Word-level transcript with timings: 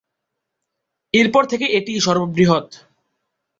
এরপর 1.13 1.43
থেকে 1.45 1.65
এটিই 1.69 1.99
সর্ববৃহৎ। 1.99 2.67